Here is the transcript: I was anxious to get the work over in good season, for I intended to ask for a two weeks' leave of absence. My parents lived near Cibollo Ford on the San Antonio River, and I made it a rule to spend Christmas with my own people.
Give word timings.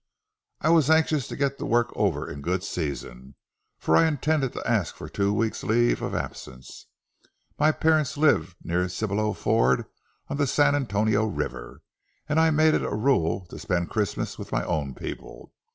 I 0.61 0.71
was 0.71 0.89
anxious 0.89 1.27
to 1.27 1.35
get 1.35 1.59
the 1.59 1.65
work 1.67 1.91
over 1.95 2.27
in 2.27 2.41
good 2.41 2.63
season, 2.63 3.35
for 3.77 3.95
I 3.95 4.07
intended 4.07 4.51
to 4.53 4.67
ask 4.67 4.95
for 4.95 5.05
a 5.05 5.09
two 5.11 5.31
weeks' 5.31 5.63
leave 5.63 6.01
of 6.01 6.15
absence. 6.15 6.87
My 7.59 7.71
parents 7.71 8.17
lived 8.17 8.55
near 8.63 8.89
Cibollo 8.89 9.33
Ford 9.35 9.85
on 10.27 10.37
the 10.37 10.47
San 10.47 10.73
Antonio 10.73 11.27
River, 11.27 11.83
and 12.27 12.39
I 12.39 12.49
made 12.49 12.73
it 12.73 12.81
a 12.81 12.95
rule 12.95 13.45
to 13.51 13.59
spend 13.59 13.91
Christmas 13.91 14.39
with 14.39 14.51
my 14.51 14.63
own 14.65 14.95
people. 14.95 15.53